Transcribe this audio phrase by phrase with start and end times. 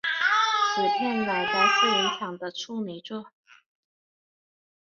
[0.73, 3.27] 此片乃该摄影场的处女作。